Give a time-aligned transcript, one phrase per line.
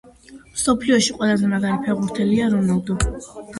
[0.55, 3.33] მსოფლიოში ყველაზე მაგარი ფეხბურთელია მესსი.